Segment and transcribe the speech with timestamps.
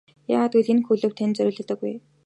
[0.33, 1.93] Яагаад гэвэл энэ клуб танд зориулагдаагүй.